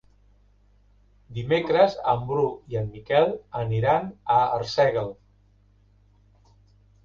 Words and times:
Dimecres 1.35 1.97
en 2.15 2.23
Bru 2.31 2.47
i 2.75 2.81
en 2.83 2.89
Miquel 2.95 3.37
aniran 3.61 4.11
a 4.39 4.41
Arsèguel. 4.59 5.15